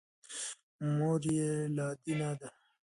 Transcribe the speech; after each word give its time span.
مور 0.95 1.21
یې 1.35 1.49
لادینه 1.75 2.29
ده. 2.39 2.49